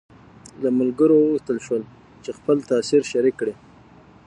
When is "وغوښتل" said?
1.19-1.57